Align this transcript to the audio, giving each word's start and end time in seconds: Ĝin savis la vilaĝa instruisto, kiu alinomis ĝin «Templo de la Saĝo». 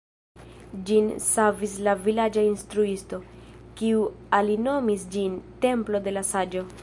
Ĝin 0.89 1.11
savis 1.25 1.75
la 1.87 1.93
vilaĝa 2.07 2.45
instruisto, 2.47 3.21
kiu 3.81 4.01
alinomis 4.41 5.07
ĝin 5.17 5.39
«Templo 5.67 6.05
de 6.09 6.19
la 6.19 6.29
Saĝo». 6.35 6.69